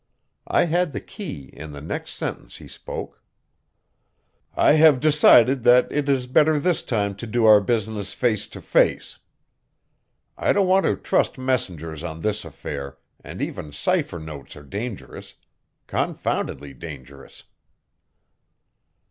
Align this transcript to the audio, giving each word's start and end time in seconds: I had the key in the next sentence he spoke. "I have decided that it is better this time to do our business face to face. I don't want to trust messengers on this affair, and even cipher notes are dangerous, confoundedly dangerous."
I 0.47 0.63
had 0.65 0.93
the 0.93 0.99
key 0.99 1.51
in 1.53 1.73
the 1.73 1.79
next 1.79 2.13
sentence 2.13 2.57
he 2.57 2.67
spoke. 2.67 3.21
"I 4.55 4.71
have 4.71 4.99
decided 4.99 5.61
that 5.61 5.91
it 5.91 6.09
is 6.09 6.25
better 6.25 6.59
this 6.59 6.81
time 6.81 7.13
to 7.17 7.27
do 7.27 7.45
our 7.45 7.61
business 7.61 8.11
face 8.11 8.47
to 8.47 8.61
face. 8.63 9.19
I 10.39 10.53
don't 10.53 10.65
want 10.65 10.87
to 10.87 10.95
trust 10.95 11.37
messengers 11.37 12.03
on 12.03 12.21
this 12.21 12.43
affair, 12.43 12.97
and 13.23 13.43
even 13.43 13.71
cipher 13.73 14.17
notes 14.17 14.55
are 14.55 14.63
dangerous, 14.63 15.35
confoundedly 15.85 16.73
dangerous." 16.73 17.43